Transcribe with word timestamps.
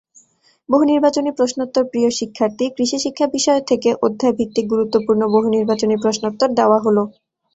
বহুনির্বাচনি 0.69 1.29
প্রশ্নোত্তরপ্রিয় 1.37 2.09
পরীক্ষার্থী, 2.11 2.65
কৃষিশিক্ষা 2.77 3.25
বিষয় 3.35 3.61
থেকে 3.69 3.89
অধ্যায়ভিত্তিক 4.05 4.65
গুরুত্বপূর্ণ 4.67 5.21
বহুনির্বাচনি 5.35 5.95
প্রশ্নোত্তর 6.03 6.49
দেওয়া 6.59 6.79
হলো। 6.85 7.03